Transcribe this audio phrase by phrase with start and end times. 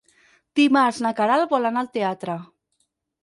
[0.59, 2.39] Dimarts na Queralt vol anar al teatre.